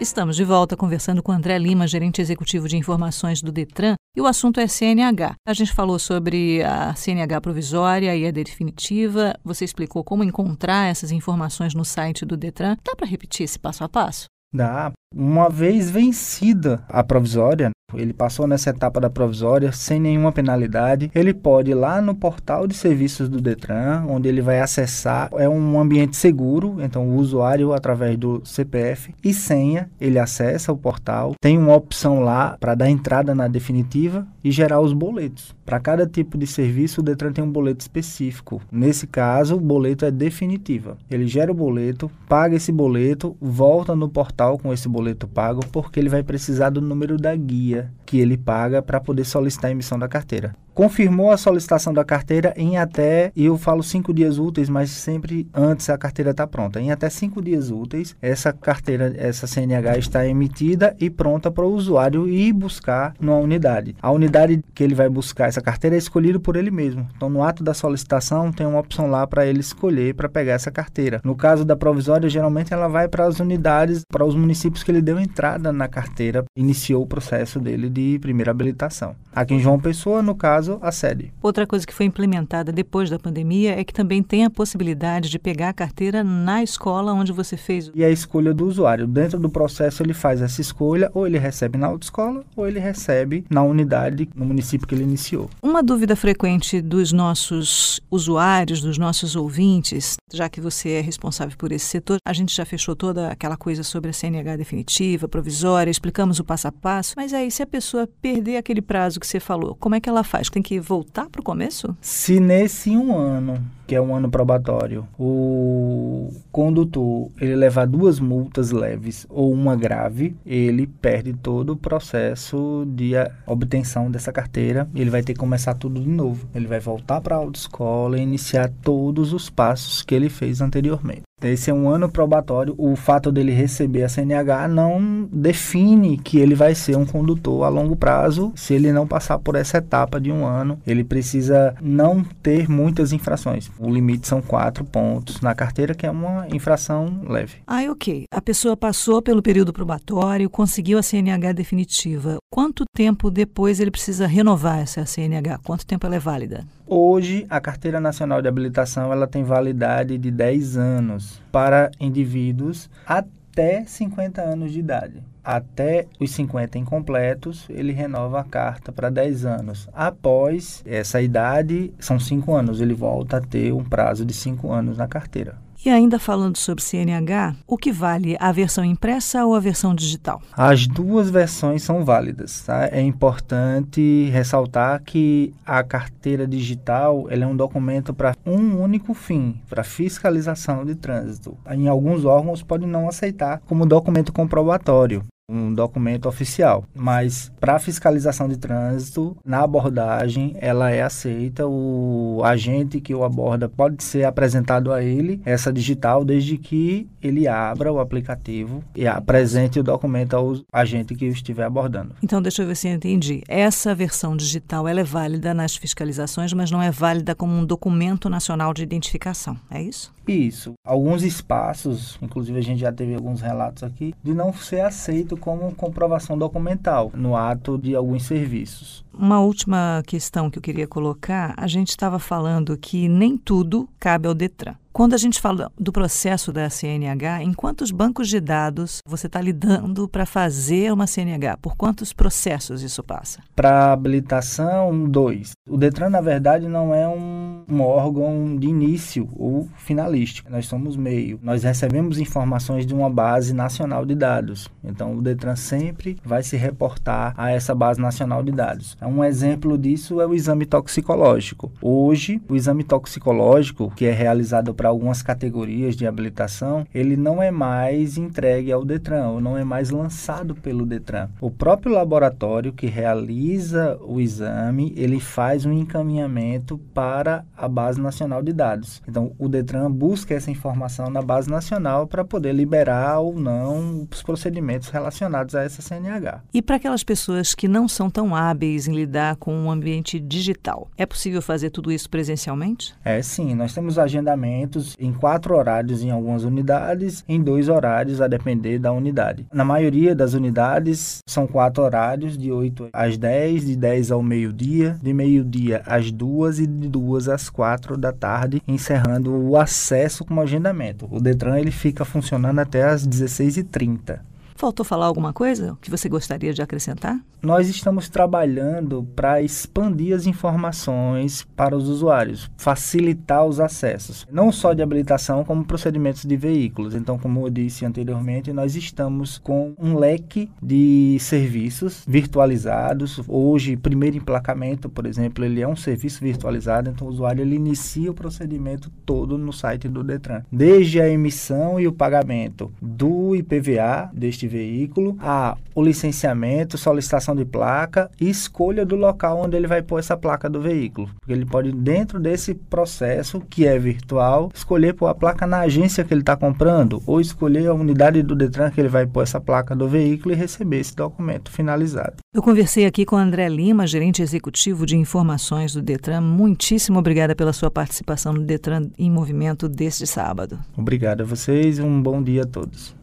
Estamos 0.00 0.36
de 0.36 0.44
volta 0.44 0.76
conversando 0.76 1.22
com 1.22 1.32
André 1.32 1.58
Lima, 1.58 1.86
gerente 1.86 2.22
executivo 2.22 2.68
de 2.68 2.76
informações 2.76 3.42
do 3.42 3.50
Detran, 3.50 3.96
e 4.16 4.20
o 4.20 4.26
assunto 4.26 4.60
é 4.60 4.66
CNH. 4.68 5.34
A 5.46 5.52
gente 5.52 5.74
falou 5.74 5.98
sobre 5.98 6.62
a 6.62 6.94
CNH 6.94 7.40
provisória 7.40 8.16
e 8.16 8.24
a 8.24 8.30
definitiva. 8.30 9.34
Você 9.44 9.64
explicou 9.64 10.04
como 10.04 10.22
encontrar 10.22 10.88
essas 10.88 11.10
informações 11.10 11.74
no 11.74 11.84
site 11.84 12.24
do 12.24 12.36
Detran. 12.36 12.76
Dá 12.84 12.94
para 12.96 13.08
repetir 13.08 13.44
esse 13.44 13.58
passo 13.58 13.82
a 13.82 13.88
passo? 13.88 14.26
Dá. 14.54 14.92
Uma 15.14 15.50
vez 15.50 15.90
vencida 15.90 16.84
a 16.88 17.02
provisória, 17.02 17.70
ele 17.94 18.12
passou 18.12 18.46
nessa 18.46 18.70
etapa 18.70 19.00
da 19.00 19.08
provisória 19.08 19.72
sem 19.72 19.98
nenhuma 19.98 20.30
penalidade. 20.30 21.10
Ele 21.14 21.32
pode 21.32 21.70
ir 21.70 21.74
lá 21.74 22.02
no 22.02 22.14
portal 22.14 22.66
de 22.66 22.74
serviços 22.74 23.28
do 23.28 23.40
Detran, 23.40 24.04
onde 24.08 24.28
ele 24.28 24.42
vai 24.42 24.60
acessar. 24.60 25.30
É 25.32 25.48
um 25.48 25.80
ambiente 25.80 26.16
seguro, 26.16 26.76
então 26.80 27.08
o 27.08 27.16
usuário, 27.16 27.72
através 27.72 28.16
do 28.18 28.42
CPF 28.44 29.14
e 29.24 29.32
senha, 29.32 29.90
ele 29.98 30.18
acessa 30.18 30.72
o 30.72 30.76
portal. 30.76 31.32
Tem 31.40 31.56
uma 31.56 31.74
opção 31.74 32.20
lá 32.20 32.56
para 32.60 32.74
dar 32.74 32.90
entrada 32.90 33.34
na 33.34 33.48
definitiva 33.48 34.26
e 34.44 34.50
gerar 34.50 34.80
os 34.80 34.92
boletos. 34.92 35.56
Para 35.68 35.78
cada 35.78 36.06
tipo 36.06 36.38
de 36.38 36.46
serviço, 36.46 37.02
o 37.02 37.04
Detran 37.04 37.30
tem 37.30 37.44
um 37.44 37.52
boleto 37.52 37.82
específico. 37.82 38.62
Nesse 38.72 39.06
caso, 39.06 39.54
o 39.56 39.60
boleto 39.60 40.06
é 40.06 40.10
definitiva. 40.10 40.96
Ele 41.10 41.26
gera 41.26 41.52
o 41.52 41.54
boleto, 41.54 42.10
paga 42.26 42.56
esse 42.56 42.72
boleto, 42.72 43.36
volta 43.38 43.94
no 43.94 44.08
portal 44.08 44.56
com 44.56 44.72
esse 44.72 44.88
boleto 44.88 45.28
pago, 45.28 45.60
porque 45.70 46.00
ele 46.00 46.08
vai 46.08 46.22
precisar 46.22 46.70
do 46.70 46.80
número 46.80 47.18
da 47.18 47.36
guia 47.36 47.92
que 48.08 48.18
ele 48.18 48.38
paga 48.38 48.80
para 48.80 48.98
poder 48.98 49.24
solicitar 49.24 49.68
a 49.68 49.72
emissão 49.72 49.98
da 49.98 50.08
carteira 50.08 50.54
confirmou 50.78 51.32
a 51.32 51.36
solicitação 51.36 51.92
da 51.92 52.04
carteira 52.04 52.54
em 52.56 52.78
até, 52.78 53.32
e 53.34 53.46
eu 53.46 53.58
falo 53.58 53.82
cinco 53.82 54.14
dias 54.14 54.38
úteis, 54.38 54.68
mas 54.68 54.90
sempre 54.90 55.48
antes 55.52 55.90
a 55.90 55.98
carteira 55.98 56.30
está 56.30 56.46
pronta. 56.46 56.80
Em 56.80 56.92
até 56.92 57.10
cinco 57.10 57.42
dias 57.42 57.68
úteis, 57.68 58.14
essa 58.22 58.52
carteira, 58.52 59.12
essa 59.18 59.44
CNH 59.44 59.98
está 59.98 60.24
emitida 60.24 60.94
e 61.00 61.10
pronta 61.10 61.50
para 61.50 61.66
o 61.66 61.74
usuário 61.74 62.28
ir 62.28 62.52
buscar 62.52 63.12
numa 63.18 63.38
unidade. 63.38 63.96
A 64.00 64.12
unidade 64.12 64.62
que 64.72 64.84
ele 64.84 64.94
vai 64.94 65.08
buscar 65.08 65.48
essa 65.48 65.60
carteira 65.60 65.96
é 65.96 65.98
escolhida 65.98 66.38
por 66.38 66.54
ele 66.54 66.70
mesmo. 66.70 67.08
Então, 67.16 67.28
no 67.28 67.42
ato 67.42 67.64
da 67.64 67.74
solicitação, 67.74 68.52
tem 68.52 68.64
uma 68.64 68.78
opção 68.78 69.10
lá 69.10 69.26
para 69.26 69.44
ele 69.44 69.58
escolher 69.58 70.14
para 70.14 70.28
pegar 70.28 70.52
essa 70.52 70.70
carteira. 70.70 71.20
No 71.24 71.34
caso 71.34 71.64
da 71.64 71.74
provisória, 71.74 72.28
geralmente 72.28 72.72
ela 72.72 72.86
vai 72.86 73.08
para 73.08 73.26
as 73.26 73.40
unidades, 73.40 74.04
para 74.08 74.24
os 74.24 74.36
municípios 74.36 74.84
que 74.84 74.92
ele 74.92 75.02
deu 75.02 75.18
entrada 75.18 75.72
na 75.72 75.88
carteira, 75.88 76.44
iniciou 76.56 77.02
o 77.02 77.06
processo 77.08 77.58
dele 77.58 77.90
de 77.90 77.97
primeira 78.20 78.50
habilitação. 78.50 79.14
Aqui 79.34 79.54
em 79.54 79.60
João 79.60 79.78
Pessoa, 79.78 80.22
no 80.22 80.34
caso, 80.34 80.68
caso, 80.68 80.78
a 80.82 80.92
sede. 80.92 81.32
Outra 81.42 81.66
coisa 81.66 81.86
que 81.86 81.94
foi 81.94 82.06
implementada 82.06 82.72
depois 82.72 83.08
da 83.08 83.18
pandemia 83.18 83.78
é 83.78 83.84
que 83.84 83.92
também 83.92 84.22
tem 84.22 84.44
a 84.44 84.50
possibilidade 84.50 85.30
de 85.30 85.38
pegar 85.38 85.70
a 85.70 85.72
carteira 85.72 86.22
na 86.24 86.62
escola 86.62 87.12
onde 87.12 87.32
você 87.32 87.56
fez. 87.56 87.90
E 87.94 88.04
a 88.04 88.10
escolha 88.10 88.52
do 88.52 88.66
usuário. 88.66 89.06
Dentro 89.06 89.38
do 89.38 89.48
processo, 89.48 90.02
ele 90.02 90.12
faz 90.12 90.42
essa 90.42 90.60
escolha, 90.60 91.10
ou 91.14 91.26
ele 91.26 91.38
recebe 91.38 91.78
na 91.78 91.86
autoescola, 91.86 92.44
ou 92.56 92.66
ele 92.66 92.80
recebe 92.80 93.44
na 93.48 93.62
unidade, 93.62 94.28
no 94.34 94.44
município 94.44 94.86
que 94.86 94.94
ele 94.94 95.04
iniciou. 95.04 95.48
Uma 95.62 95.82
dúvida 95.82 96.16
frequente 96.16 96.80
dos 96.80 97.12
nossos 97.12 98.00
usuários, 98.10 98.80
dos 98.80 98.98
nossos 98.98 99.36
ouvintes, 99.36 100.16
já 100.32 100.48
que 100.48 100.60
você 100.60 100.90
é 100.90 101.00
responsável 101.00 101.56
por 101.56 101.72
esse 101.72 101.86
setor, 101.86 102.18
a 102.24 102.32
gente 102.32 102.54
já 102.54 102.64
fechou 102.64 102.94
toda 102.94 103.28
aquela 103.28 103.56
coisa 103.56 103.82
sobre 103.82 104.10
a 104.10 104.12
CNH 104.12 104.56
definitiva, 104.56 105.28
provisória, 105.28 105.90
explicamos 105.90 106.38
o 106.38 106.44
passo 106.44 106.68
a 106.68 106.72
passo, 106.72 107.14
mas 107.16 107.32
aí 107.32 107.50
se 107.50 107.62
a 107.62 107.66
pessoa 107.66 107.87
perder 108.20 108.56
aquele 108.56 108.82
prazo 108.82 109.18
que 109.18 109.26
você 109.26 109.40
falou, 109.40 109.74
como 109.76 109.94
é 109.94 110.00
que 110.00 110.08
ela 110.08 110.24
faz? 110.24 110.48
tem 110.48 110.62
que 110.62 110.80
voltar 110.80 111.28
para 111.28 111.40
o 111.40 111.44
começo? 111.44 111.96
Se 112.00 112.40
nesse 112.40 112.90
um 112.90 113.16
ano, 113.16 113.58
que 113.86 113.94
é 113.94 114.00
um 114.00 114.14
ano 114.14 114.30
probatório, 114.30 115.06
o 115.18 116.30
condutor 116.50 117.30
ele 117.40 117.54
levar 117.54 117.86
duas 117.86 118.18
multas 118.18 118.70
leves 118.70 119.26
ou 119.28 119.52
uma 119.52 119.76
grave, 119.76 120.36
ele 120.44 120.86
perde 120.86 121.32
todo 121.32 121.70
o 121.70 121.76
processo 121.76 122.84
de 122.86 123.12
obtenção 123.46 124.10
dessa 124.10 124.32
carteira 124.32 124.88
ele 124.94 125.10
vai 125.10 125.22
ter 125.22 125.32
que 125.32 125.40
começar 125.40 125.74
tudo 125.74 126.00
de 126.00 126.08
novo. 126.08 126.48
Ele 126.54 126.66
vai 126.66 126.80
voltar 126.80 127.20
para 127.20 127.36
a 127.36 127.38
autoescola 127.38 128.18
e 128.18 128.22
iniciar 128.22 128.70
todos 128.82 129.32
os 129.32 129.48
passos 129.48 130.02
que 130.02 130.14
ele 130.14 130.28
fez 130.28 130.60
anteriormente. 130.60 131.27
Esse 131.42 131.70
é 131.70 131.74
um 131.74 131.88
ano 131.88 132.08
probatório. 132.08 132.74
O 132.76 132.96
fato 132.96 133.30
dele 133.30 133.52
receber 133.52 134.02
a 134.02 134.08
CNH 134.08 134.68
não 134.68 135.28
define 135.32 136.18
que 136.18 136.38
ele 136.38 136.54
vai 136.54 136.74
ser 136.74 136.96
um 136.96 137.06
condutor 137.06 137.64
a 137.64 137.68
longo 137.68 137.94
prazo 137.94 138.52
se 138.56 138.74
ele 138.74 138.92
não 138.92 139.06
passar 139.06 139.38
por 139.38 139.54
essa 139.54 139.78
etapa 139.78 140.20
de 140.20 140.32
um 140.32 140.44
ano. 140.44 140.78
Ele 140.86 141.04
precisa 141.04 141.74
não 141.80 142.24
ter 142.42 142.68
muitas 142.68 143.12
infrações. 143.12 143.70
O 143.78 143.88
limite 143.88 144.26
são 144.26 144.42
quatro 144.42 144.84
pontos 144.84 145.40
na 145.40 145.54
carteira, 145.54 145.94
que 145.94 146.06
é 146.06 146.10
uma 146.10 146.46
infração 146.52 147.22
leve. 147.28 147.58
Ah, 147.66 147.82
ok. 147.90 148.24
A 148.32 148.40
pessoa 148.40 148.76
passou 148.76 149.22
pelo 149.22 149.42
período 149.42 149.72
probatório, 149.72 150.50
conseguiu 150.50 150.98
a 150.98 151.02
CNH 151.02 151.52
definitiva. 151.52 152.38
Quanto 152.50 152.84
tempo 152.94 153.30
depois 153.30 153.78
ele 153.78 153.90
precisa 153.90 154.26
renovar 154.26 154.80
essa 154.80 155.06
CNH? 155.06 155.58
Quanto 155.62 155.86
tempo 155.86 156.06
ela 156.06 156.16
é 156.16 156.18
válida? 156.18 156.64
Hoje, 156.90 157.44
a 157.50 157.60
Carteira 157.60 158.00
Nacional 158.00 158.40
de 158.40 158.48
Habilitação 158.48 159.12
ela 159.12 159.26
tem 159.26 159.44
validade 159.44 160.16
de 160.16 160.30
10 160.30 160.78
anos 160.78 161.38
para 161.52 161.90
indivíduos 162.00 162.88
até 163.06 163.84
50 163.84 164.40
anos 164.40 164.72
de 164.72 164.78
idade. 164.78 165.22
Até 165.44 166.06
os 166.18 166.30
50 166.30 166.78
incompletos, 166.78 167.66
ele 167.68 167.92
renova 167.92 168.40
a 168.40 168.44
carta 168.44 168.90
para 168.90 169.10
10 169.10 169.44
anos. 169.44 169.86
Após 169.92 170.82
essa 170.86 171.20
idade, 171.20 171.92
são 171.98 172.18
5 172.18 172.54
anos, 172.54 172.80
ele 172.80 172.94
volta 172.94 173.36
a 173.36 173.40
ter 173.42 173.70
um 173.70 173.84
prazo 173.84 174.24
de 174.24 174.32
5 174.32 174.72
anos 174.72 174.96
na 174.96 175.06
carteira. 175.06 175.56
E 175.84 175.90
ainda 175.90 176.18
falando 176.18 176.56
sobre 176.56 176.82
CNH, 176.82 177.54
o 177.66 177.76
que 177.76 177.92
vale 177.92 178.36
a 178.40 178.50
versão 178.50 178.84
impressa 178.84 179.44
ou 179.46 179.54
a 179.54 179.60
versão 179.60 179.94
digital? 179.94 180.42
As 180.52 180.88
duas 180.88 181.30
versões 181.30 181.84
são 181.84 182.04
válidas. 182.04 182.62
Tá? 182.62 182.88
É 182.90 183.00
importante 183.00 184.28
ressaltar 184.32 185.00
que 185.04 185.54
a 185.64 185.84
carteira 185.84 186.48
digital 186.48 187.26
é 187.30 187.46
um 187.46 187.56
documento 187.56 188.12
para 188.12 188.34
um 188.44 188.82
único 188.82 189.14
fim, 189.14 189.60
para 189.68 189.84
fiscalização 189.84 190.84
de 190.84 190.96
trânsito. 190.96 191.56
Em 191.70 191.86
alguns 191.86 192.24
órgãos 192.24 192.62
podem 192.62 192.88
não 192.88 193.08
aceitar 193.08 193.60
como 193.66 193.86
documento 193.86 194.32
comprobatório 194.32 195.24
um 195.48 195.72
documento 195.72 196.28
oficial, 196.28 196.84
mas 196.94 197.50
para 197.58 197.78
fiscalização 197.78 198.48
de 198.48 198.58
trânsito, 198.58 199.36
na 199.44 199.62
abordagem, 199.62 200.54
ela 200.60 200.90
é 200.90 201.02
aceita. 201.02 201.66
O 201.66 202.42
agente 202.44 203.00
que 203.00 203.14
o 203.14 203.24
aborda 203.24 203.68
pode 203.68 204.02
ser 204.04 204.24
apresentado 204.24 204.92
a 204.92 205.02
ele 205.02 205.40
essa 205.44 205.72
digital 205.72 206.24
desde 206.24 206.58
que 206.58 207.08
ele 207.22 207.48
abra 207.48 207.92
o 207.92 207.98
aplicativo 207.98 208.84
e 208.94 209.06
apresente 209.06 209.80
o 209.80 209.82
documento 209.82 210.34
ao 210.34 210.56
agente 210.72 211.14
que 211.14 211.24
o 211.24 211.32
estiver 211.32 211.64
abordando. 211.64 212.14
Então, 212.22 212.42
deixa 212.42 212.62
eu 212.62 212.66
ver 212.66 212.76
se 212.76 212.88
eu 212.88 212.94
entendi. 212.94 213.42
Essa 213.48 213.94
versão 213.94 214.36
digital 214.36 214.86
ela 214.86 215.00
é 215.00 215.04
válida 215.04 215.54
nas 215.54 215.76
fiscalizações, 215.76 216.52
mas 216.52 216.70
não 216.70 216.82
é 216.82 216.90
válida 216.90 217.34
como 217.34 217.54
um 217.54 217.64
documento 217.64 218.28
nacional 218.28 218.74
de 218.74 218.82
identificação. 218.82 219.56
É 219.70 219.82
isso? 219.82 220.12
Isso. 220.26 220.74
Alguns 220.84 221.22
espaços, 221.22 222.18
inclusive 222.20 222.58
a 222.58 222.62
gente 222.62 222.80
já 222.80 222.92
teve 222.92 223.14
alguns 223.14 223.40
relatos 223.40 223.82
aqui, 223.82 224.14
de 224.22 224.34
não 224.34 224.52
ser 224.52 224.82
aceito 224.82 225.37
como 225.38 225.74
comprovação 225.74 226.36
documental 226.36 227.10
no 227.14 227.36
ato 227.36 227.78
de 227.78 227.94
alguns 227.94 228.24
serviços. 228.24 229.04
Uma 229.18 229.40
última 229.40 230.00
questão 230.06 230.48
que 230.48 230.58
eu 230.58 230.62
queria 230.62 230.86
colocar: 230.86 231.52
a 231.56 231.66
gente 231.66 231.88
estava 231.88 232.20
falando 232.20 232.78
que 232.78 233.08
nem 233.08 233.36
tudo 233.36 233.88
cabe 233.98 234.28
ao 234.28 234.34
Detran. 234.34 234.76
Quando 234.98 235.14
a 235.14 235.16
gente 235.16 235.40
fala 235.40 235.70
do 235.78 235.92
processo 235.92 236.52
da 236.52 236.68
CNH, 236.68 237.44
em 237.44 237.52
quantos 237.52 237.92
bancos 237.92 238.28
de 238.28 238.40
dados 238.40 239.00
você 239.06 239.28
está 239.28 239.40
lidando 239.40 240.08
para 240.08 240.26
fazer 240.26 240.92
uma 240.92 241.06
CNH? 241.06 241.56
Por 241.58 241.76
quantos 241.76 242.12
processos 242.12 242.82
isso 242.82 243.00
passa? 243.04 243.38
Para 243.54 243.92
habilitação, 243.92 245.08
dois. 245.08 245.52
O 245.68 245.76
Detran, 245.76 246.10
na 246.10 246.20
verdade, 246.20 246.66
não 246.66 246.92
é 246.92 247.06
um, 247.06 247.62
um 247.70 247.80
órgão 247.80 248.56
de 248.56 248.66
início 248.66 249.28
ou 249.36 249.68
finalístico. 249.76 250.50
Nós 250.50 250.66
somos 250.66 250.96
meio. 250.96 251.38
Nós 251.44 251.62
recebemos 251.62 252.18
informações 252.18 252.84
de 252.84 252.92
uma 252.92 253.08
base 253.08 253.54
nacional 253.54 254.04
de 254.04 254.16
dados. 254.16 254.68
Então, 254.82 255.14
o 255.14 255.22
Detran 255.22 255.54
sempre 255.54 256.16
vai 256.24 256.42
se 256.42 256.56
reportar 256.56 257.34
a 257.36 257.52
essa 257.52 257.72
base 257.72 258.00
nacional 258.00 258.42
de 258.42 258.50
dados. 258.50 258.96
Um 259.08 259.24
exemplo 259.24 259.78
disso 259.78 260.20
é 260.20 260.26
o 260.26 260.34
exame 260.34 260.66
toxicológico. 260.66 261.72
Hoje, 261.80 262.40
o 262.48 262.54
exame 262.54 262.84
toxicológico, 262.84 263.92
que 263.96 264.04
é 264.04 264.12
realizado 264.12 264.74
para 264.74 264.88
algumas 264.88 265.22
categorias 265.22 265.96
de 265.96 266.06
habilitação, 266.06 266.86
ele 266.94 267.16
não 267.16 267.42
é 267.42 267.50
mais 267.50 268.16
entregue 268.16 268.72
ao 268.72 268.84
Detran, 268.84 269.28
ou 269.28 269.40
não 269.40 269.56
é 269.56 269.64
mais 269.64 269.90
lançado 269.90 270.54
pelo 270.54 270.84
Detran. 270.84 271.28
O 271.40 271.50
próprio 271.50 271.92
laboratório 271.92 272.72
que 272.72 272.86
realiza 272.86 273.98
o 274.02 274.20
exame, 274.20 274.92
ele 274.96 275.20
faz 275.20 275.64
um 275.64 275.72
encaminhamento 275.72 276.78
para 276.92 277.44
a 277.56 277.68
base 277.68 278.00
nacional 278.00 278.42
de 278.42 278.52
dados. 278.52 279.02
Então, 279.08 279.32
o 279.38 279.48
Detran 279.48 279.90
busca 279.90 280.34
essa 280.34 280.50
informação 280.50 281.10
na 281.10 281.22
base 281.22 281.50
nacional 281.50 282.06
para 282.06 282.24
poder 282.24 282.52
liberar 282.52 283.20
ou 283.20 283.38
não 283.38 284.06
os 284.10 284.22
procedimentos 284.22 284.88
relacionados 284.88 285.54
a 285.54 285.62
essa 285.62 285.82
CNH. 285.82 286.42
E 286.52 286.60
para 286.60 286.76
aquelas 286.76 287.04
pessoas 287.04 287.54
que 287.54 287.68
não 287.68 287.86
são 287.86 288.10
tão 288.10 288.34
hábeis 288.34 288.87
em 288.88 288.94
lidar 288.94 289.36
com 289.36 289.54
um 289.54 289.70
ambiente 289.70 290.18
digital, 290.18 290.88
é 290.96 291.04
possível 291.04 291.42
fazer 291.42 291.70
tudo 291.70 291.92
isso 291.92 292.08
presencialmente? 292.08 292.94
É 293.04 293.20
sim, 293.22 293.54
nós 293.54 293.74
temos 293.74 293.98
agendamentos 293.98 294.96
em 294.98 295.12
quatro 295.12 295.56
horários 295.56 296.02
em 296.02 296.10
algumas 296.10 296.44
unidades, 296.44 297.24
em 297.28 297.40
dois 297.40 297.68
horários, 297.68 298.20
a 298.20 298.26
depender 298.26 298.78
da 298.78 298.92
unidade. 298.92 299.46
Na 299.52 299.64
maioria 299.64 300.14
das 300.14 300.34
unidades, 300.34 301.18
são 301.26 301.46
quatro 301.46 301.82
horários, 301.82 302.36
de 302.36 302.50
8 302.50 302.88
às 302.92 303.18
10, 303.18 303.66
de 303.66 303.76
10 303.76 304.10
ao 304.10 304.22
meio-dia, 304.22 304.98
de 305.02 305.12
meio-dia 305.12 305.82
às 305.86 306.10
2 306.10 306.60
e 306.60 306.66
de 306.66 306.88
2 306.88 307.28
às 307.28 307.50
4 307.50 307.96
da 307.96 308.12
tarde, 308.12 308.62
encerrando 308.66 309.32
o 309.34 309.56
acesso 309.56 310.24
com 310.24 310.34
o 310.34 310.40
agendamento. 310.40 311.08
O 311.10 311.20
Detran 311.20 311.58
ele 311.58 311.70
fica 311.70 312.04
funcionando 312.04 312.58
até 312.58 312.84
às 312.84 313.06
16h30. 313.06 314.20
Faltou 314.58 314.84
falar 314.84 315.06
alguma 315.06 315.32
coisa 315.32 315.78
que 315.80 315.88
você 315.88 316.08
gostaria 316.08 316.52
de 316.52 316.60
acrescentar? 316.60 317.20
Nós 317.40 317.68
estamos 317.68 318.08
trabalhando 318.08 319.06
para 319.14 319.40
expandir 319.40 320.12
as 320.12 320.26
informações 320.26 321.46
para 321.54 321.76
os 321.76 321.88
usuários, 321.88 322.50
facilitar 322.56 323.46
os 323.46 323.60
acessos, 323.60 324.26
não 324.28 324.50
só 324.50 324.72
de 324.72 324.82
habilitação, 324.82 325.44
como 325.44 325.64
procedimentos 325.64 326.24
de 326.24 326.36
veículos. 326.36 326.96
Então, 326.96 327.16
como 327.16 327.46
eu 327.46 327.50
disse 327.50 327.86
anteriormente, 327.86 328.52
nós 328.52 328.74
estamos 328.74 329.38
com 329.38 329.74
um 329.78 329.96
leque 329.96 330.50
de 330.60 331.16
serviços 331.20 332.02
virtualizados. 332.08 333.20
Hoje, 333.28 333.76
primeiro 333.76 334.16
emplacamento, 334.16 334.88
por 334.88 335.06
exemplo, 335.06 335.44
ele 335.44 335.60
é 335.60 335.68
um 335.68 335.76
serviço 335.76 336.24
virtualizado, 336.24 336.90
então 336.90 337.06
o 337.06 337.10
usuário 337.10 337.42
ele 337.42 337.54
inicia 337.54 338.10
o 338.10 338.14
procedimento 338.14 338.90
todo 339.06 339.38
no 339.38 339.52
site 339.52 339.88
do 339.88 340.02
Detran, 340.02 340.42
desde 340.50 341.00
a 341.00 341.08
emissão 341.08 341.78
e 341.78 341.86
o 341.86 341.92
pagamento 341.92 342.72
do 342.82 343.36
IPVA 343.36 344.10
deste 344.12 344.47
veículo, 344.48 345.16
a 345.20 345.56
o 345.78 345.82
licenciamento, 345.82 346.76
solicitação 346.76 347.36
de 347.36 347.44
placa 347.44 348.10
e 348.20 348.28
escolha 348.28 348.84
do 348.84 348.96
local 348.96 349.42
onde 349.44 349.56
ele 349.56 349.68
vai 349.68 349.80
pôr 349.80 350.00
essa 350.00 350.16
placa 350.16 350.50
do 350.50 350.60
veículo. 350.60 351.08
Porque 351.20 351.32
ele 351.32 351.46
pode, 351.46 351.70
dentro 351.70 352.18
desse 352.18 352.52
processo, 352.52 353.40
que 353.48 353.64
é 353.64 353.78
virtual, 353.78 354.50
escolher 354.52 354.94
pôr 354.94 355.06
a 355.06 355.14
placa 355.14 355.46
na 355.46 355.60
agência 355.60 356.02
que 356.02 356.12
ele 356.12 356.22
está 356.22 356.36
comprando 356.36 357.00
ou 357.06 357.20
escolher 357.20 357.68
a 357.68 357.74
unidade 357.74 358.24
do 358.24 358.34
Detran 358.34 358.72
que 358.72 358.80
ele 358.80 358.88
vai 358.88 359.06
pôr 359.06 359.22
essa 359.22 359.40
placa 359.40 359.76
do 359.76 359.88
veículo 359.88 360.34
e 360.34 360.36
receber 360.36 360.80
esse 360.80 360.96
documento 360.96 361.48
finalizado. 361.48 362.16
Eu 362.34 362.42
conversei 362.42 362.84
aqui 362.84 363.04
com 363.04 363.16
André 363.16 363.48
Lima, 363.48 363.86
gerente 363.86 364.20
executivo 364.20 364.84
de 364.84 364.96
informações 364.96 365.72
do 365.72 365.80
Detran. 365.80 366.20
Muitíssimo 366.20 366.98
obrigada 366.98 367.36
pela 367.36 367.52
sua 367.52 367.70
participação 367.70 368.32
no 368.32 368.40
Detran 368.40 368.88
em 368.98 369.10
Movimento 369.10 369.68
deste 369.68 370.08
sábado. 370.08 370.58
Obrigado 370.76 371.20
a 371.20 371.24
vocês 371.24 371.78
e 371.78 371.82
um 371.82 372.02
bom 372.02 372.20
dia 372.20 372.42
a 372.42 372.46
todos. 372.46 372.96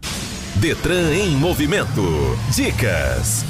Detran 0.59 1.13
em 1.13 1.35
movimento. 1.35 2.01
Dicas. 2.55 3.43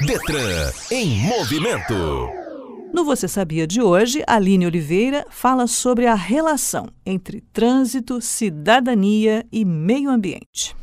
Detran 0.05 0.71
em 0.91 1.21
movimento. 1.21 2.42
No 2.93 3.03
Você 3.03 3.27
Sabia 3.27 3.65
de 3.65 3.81
hoje, 3.81 4.23
Aline 4.27 4.67
Oliveira 4.67 5.25
fala 5.31 5.65
sobre 5.65 6.05
a 6.05 6.13
relação 6.13 6.85
entre 7.03 7.41
trânsito, 7.51 8.21
cidadania 8.21 9.43
e 9.51 9.65
meio 9.65 10.11
ambiente. 10.11 10.75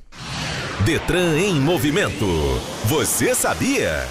Detran 0.85 1.38
em 1.38 1.61
movimento. 1.61 2.27
Você 2.87 3.33
sabia? 3.33 4.09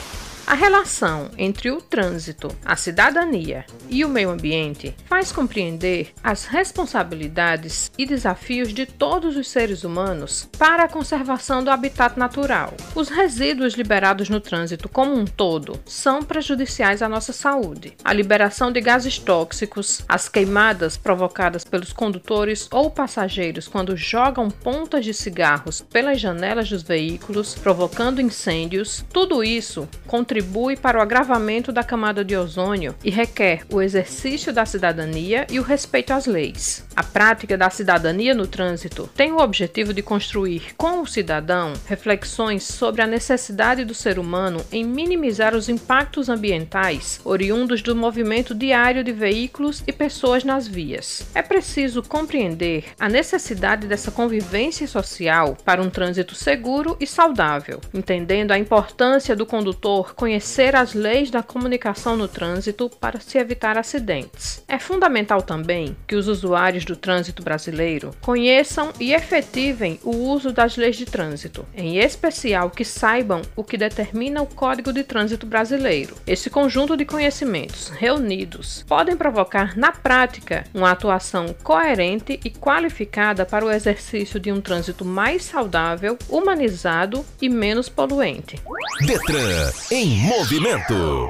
A 0.49 0.55
relação 0.55 1.29
entre 1.37 1.69
o 1.69 1.79
trânsito, 1.79 2.47
a 2.65 2.75
cidadania 2.75 3.63
e 3.87 4.03
o 4.03 4.09
meio 4.09 4.31
ambiente 4.31 4.95
faz 5.05 5.31
compreender 5.31 6.11
as 6.23 6.45
responsabilidades 6.45 7.91
e 7.95 8.03
desafios 8.03 8.73
de 8.73 8.87
todos 8.87 9.37
os 9.37 9.47
seres 9.47 9.83
humanos 9.83 10.49
para 10.57 10.85
a 10.85 10.89
conservação 10.89 11.63
do 11.63 11.69
habitat 11.69 12.17
natural. 12.17 12.73
Os 12.95 13.09
resíduos 13.09 13.75
liberados 13.75 14.27
no 14.27 14.39
trânsito 14.39 14.89
como 14.89 15.13
um 15.13 15.23
todo 15.23 15.79
são 15.85 16.23
prejudiciais 16.23 17.03
à 17.03 17.07
nossa 17.07 17.31
saúde. 17.31 17.93
A 18.03 18.11
liberação 18.11 18.71
de 18.71 18.81
gases 18.81 19.19
tóxicos, 19.19 20.01
as 20.09 20.27
queimadas 20.27 20.97
provocadas 20.97 21.63
pelos 21.63 21.93
condutores 21.93 22.67
ou 22.71 22.89
passageiros 22.89 23.67
quando 23.67 23.95
jogam 23.95 24.49
pontas 24.49 25.05
de 25.05 25.13
cigarros 25.13 25.79
pelas 25.79 26.19
janelas 26.19 26.67
dos 26.67 26.81
veículos, 26.81 27.53
provocando 27.53 28.19
incêndios, 28.19 29.05
tudo 29.13 29.43
isso 29.43 29.87
contribui 30.07 30.38
contribui 30.39 30.77
para 30.77 30.97
o 30.97 31.01
agravamento 31.01 31.69
da 31.69 31.83
camada 31.83 32.23
de 32.23 32.35
ozônio 32.35 32.95
e 33.03 33.09
requer 33.09 33.63
o 33.69 33.81
exercício 33.81 34.53
da 34.53 34.65
cidadania 34.65 35.45
e 35.49 35.59
o 35.59 35.63
respeito 35.63 36.13
às 36.13 36.25
leis. 36.25 36.85
A 36.95 37.03
prática 37.03 37.57
da 37.57 37.69
cidadania 37.69 38.33
no 38.33 38.47
trânsito 38.47 39.09
tem 39.15 39.33
o 39.33 39.39
objetivo 39.39 39.93
de 39.93 40.01
construir 40.01 40.75
com 40.77 41.01
o 41.01 41.07
cidadão 41.07 41.73
reflexões 41.87 42.63
sobre 42.63 43.01
a 43.01 43.07
necessidade 43.07 43.83
do 43.83 43.93
ser 43.93 44.17
humano 44.17 44.65
em 44.71 44.85
minimizar 44.85 45.53
os 45.53 45.67
impactos 45.67 46.29
ambientais 46.29 47.19
oriundos 47.25 47.81
do 47.81 47.95
movimento 47.95 48.55
diário 48.55 49.03
de 49.03 49.11
veículos 49.11 49.83
e 49.85 49.91
pessoas 49.91 50.45
nas 50.45 50.67
vias. 50.67 51.27
É 51.35 51.41
preciso 51.41 52.01
compreender 52.01 52.85
a 52.97 53.09
necessidade 53.09 53.87
dessa 53.87 54.11
convivência 54.11 54.87
social 54.87 55.57
para 55.65 55.81
um 55.81 55.89
trânsito 55.89 56.33
seguro 56.33 56.95
e 56.99 57.05
saudável, 57.07 57.81
entendendo 57.93 58.51
a 58.51 58.59
importância 58.59 59.35
do 59.35 59.45
condutor 59.45 60.13
conhecer 60.15 60.28
conhecer 60.29 60.75
as 60.75 60.93
leis 60.93 61.31
da 61.31 61.41
comunicação 61.41 62.15
no 62.15 62.27
trânsito 62.27 62.87
para 62.87 63.19
se 63.19 63.39
evitar 63.39 63.79
acidentes. 63.79 64.63
É 64.67 64.77
fundamental 64.77 65.41
também 65.41 65.97
que 66.07 66.15
os 66.15 66.27
usuários 66.27 66.85
do 66.85 66.95
trânsito 66.95 67.41
brasileiro 67.41 68.11
conheçam 68.21 68.93
e 68.99 69.11
efetivem 69.11 69.99
o 70.03 70.15
uso 70.15 70.51
das 70.51 70.77
leis 70.77 70.95
de 70.97 71.05
trânsito, 71.05 71.65
em 71.75 71.97
especial 71.97 72.69
que 72.69 72.85
saibam 72.85 73.41
o 73.55 73.63
que 73.63 73.75
determina 73.75 74.39
o 74.39 74.45
Código 74.45 74.93
de 74.93 75.03
Trânsito 75.03 75.47
Brasileiro. 75.47 76.15
Esse 76.27 76.47
conjunto 76.47 76.95
de 76.95 77.05
conhecimentos 77.05 77.89
reunidos 77.89 78.85
podem 78.87 79.17
provocar 79.17 79.75
na 79.75 79.91
prática 79.91 80.63
uma 80.75 80.91
atuação 80.91 81.55
coerente 81.63 82.39
e 82.45 82.51
qualificada 82.51 83.47
para 83.47 83.65
o 83.65 83.71
exercício 83.71 84.39
de 84.39 84.51
um 84.51 84.61
trânsito 84.61 85.03
mais 85.03 85.43
saudável, 85.43 86.19
humanizado 86.29 87.25
e 87.41 87.49
menos 87.49 87.89
poluente. 87.89 88.61
Detran 89.07 89.71
em 90.09 90.17
movimento. 90.21 91.29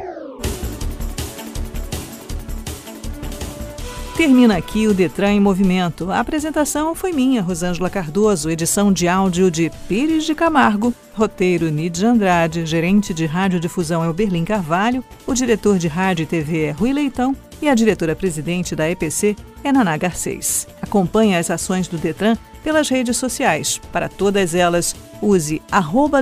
Termina 4.16 4.56
aqui 4.56 4.88
o 4.88 4.94
Detran 4.94 5.34
em 5.34 5.40
Movimento. 5.42 6.10
A 6.10 6.22
apresentação 6.22 6.96
foi 6.96 7.12
minha, 7.12 7.42
Rosângela 7.42 7.90
Cardoso, 7.90 8.50
edição 8.50 8.94
de 8.94 9.06
áudio 9.06 9.52
de 9.52 9.70
Pires 9.90 10.24
de 10.24 10.34
Camargo, 10.34 10.94
roteiro 11.14 11.70
Nid 11.70 12.06
Andrade, 12.06 12.66
gerente 12.66 13.14
de 13.14 13.26
radiodifusão 13.26 14.02
é 14.02 14.08
o 14.08 14.14
Berlim 14.14 14.46
Carvalho, 14.46 15.04
o 15.28 15.34
diretor 15.34 15.78
de 15.78 15.90
rádio 15.90 16.24
e 16.24 16.28
TV 16.28 16.64
é 16.64 16.72
Rui 16.72 16.94
Leitão 16.94 17.36
e 17.62 17.68
a 17.68 17.76
diretora-presidente 17.76 18.78
da 18.78 18.90
EPC 18.90 19.36
é 19.62 19.74
Naná 19.74 19.98
Garcês. 19.98 20.66
Acompanhe 20.82 21.36
as 21.36 21.52
ações 21.52 21.90
do 21.90 21.98
Detran 21.98 22.38
pelas 22.64 22.90
redes 22.90 23.18
sociais. 23.18 23.80
Para 23.92 24.10
todas 24.10 24.56
elas, 24.56 24.96
use 25.22 25.62